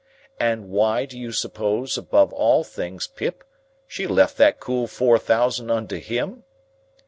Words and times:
And 0.39 0.69
why, 0.69 1.05
do 1.05 1.15
you 1.15 1.31
suppose, 1.31 1.95
above 1.95 2.33
all 2.33 2.63
things, 2.63 3.05
Pip, 3.05 3.43
she 3.85 4.07
left 4.07 4.35
that 4.37 4.59
cool 4.59 4.87
four 4.87 5.19
thousand 5.19 5.69
unto 5.69 5.99
him? 5.99 6.43